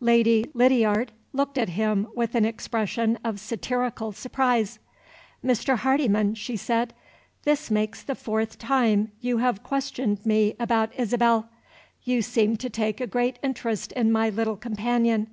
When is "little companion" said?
14.30-15.28